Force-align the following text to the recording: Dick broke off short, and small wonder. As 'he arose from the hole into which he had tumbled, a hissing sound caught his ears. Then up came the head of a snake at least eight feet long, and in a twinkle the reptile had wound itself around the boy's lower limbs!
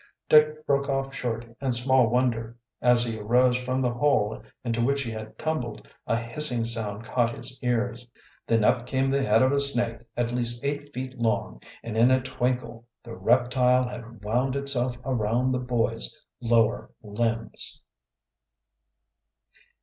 Dick 0.27 0.65
broke 0.65 0.89
off 0.89 1.13
short, 1.13 1.45
and 1.61 1.75
small 1.75 2.07
wonder. 2.09 2.57
As 2.81 3.05
'he 3.05 3.19
arose 3.19 3.55
from 3.55 3.83
the 3.83 3.91
hole 3.93 4.41
into 4.63 4.83
which 4.83 5.03
he 5.03 5.11
had 5.11 5.37
tumbled, 5.37 5.87
a 6.07 6.17
hissing 6.17 6.65
sound 6.65 7.03
caught 7.03 7.35
his 7.37 7.59
ears. 7.61 8.09
Then 8.47 8.65
up 8.65 8.87
came 8.87 9.09
the 9.09 9.21
head 9.21 9.43
of 9.43 9.51
a 9.51 9.59
snake 9.59 9.99
at 10.17 10.31
least 10.31 10.65
eight 10.65 10.91
feet 10.91 11.19
long, 11.19 11.61
and 11.83 11.95
in 11.95 12.09
a 12.09 12.19
twinkle 12.19 12.87
the 13.03 13.13
reptile 13.13 13.87
had 13.87 14.23
wound 14.23 14.55
itself 14.55 14.97
around 15.05 15.51
the 15.51 15.59
boy's 15.59 16.23
lower 16.41 16.89
limbs! 17.03 17.83